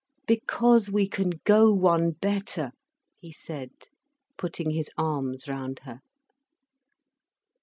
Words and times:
"Because 0.25 0.89
we 0.89 1.07
can 1.07 1.29
go 1.43 1.71
one 1.71 2.09
better," 2.13 2.71
he 3.19 3.31
said, 3.31 3.69
putting 4.35 4.71
his 4.71 4.89
arms 4.97 5.47
round 5.47 5.81
her. 5.83 5.99